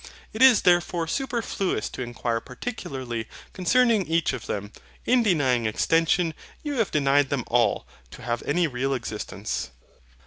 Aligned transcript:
It 0.33 0.41
is 0.41 0.63
therefore 0.63 1.05
superfluous 1.07 1.87
to 1.89 2.01
inquire 2.01 2.39
particularly 2.39 3.27
concerning 3.53 4.07
each 4.07 4.33
of 4.33 4.47
them. 4.47 4.73
In 5.05 5.21
denying 5.21 5.67
extension, 5.67 6.33
you 6.63 6.79
have 6.79 6.89
denied 6.89 7.29
them 7.29 7.43
all 7.45 7.85
to 8.09 8.23
have 8.23 8.41
any 8.47 8.65
real 8.65 8.95
existence. 8.95 9.69